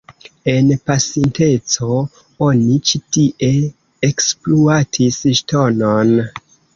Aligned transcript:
En 0.51 0.69
pasinteco 0.91 1.97
oni 2.45 2.77
ĉi 2.91 2.99
tie 3.17 3.49
ekspluatis 4.09 5.21
ŝtonon. 5.41 6.15